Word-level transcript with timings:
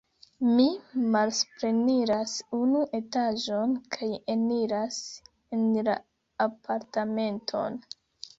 Mi 0.51 0.63
malsupreniras 1.15 2.33
unu 2.59 2.81
etaĝon 3.01 3.75
kaj 3.97 4.09
eniras 4.37 4.97
en 5.59 5.69
la 5.91 5.97
apartamenton. 6.49 7.79